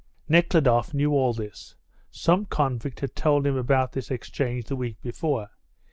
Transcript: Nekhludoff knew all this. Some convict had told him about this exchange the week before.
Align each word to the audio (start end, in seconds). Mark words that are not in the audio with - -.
Nekhludoff 0.27 0.95
knew 0.95 1.11
all 1.11 1.31
this. 1.31 1.75
Some 2.09 2.47
convict 2.47 3.01
had 3.01 3.15
told 3.15 3.45
him 3.45 3.55
about 3.55 3.91
this 3.91 4.09
exchange 4.09 4.65
the 4.65 4.75
week 4.75 4.99
before. 5.03 5.51